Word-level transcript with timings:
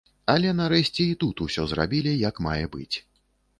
Але 0.35 0.53
нарэшце 0.59 0.99
і 1.09 1.17
тут 1.25 1.45
усё 1.45 1.67
зрабілі 1.75 2.17
як 2.25 2.43
мае 2.49 2.61
быць. 2.77 2.95